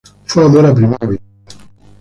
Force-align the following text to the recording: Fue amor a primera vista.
Fue 0.25 0.43
amor 0.43 0.65
a 0.65 0.73
primera 0.73 1.05
vista. 1.07 1.29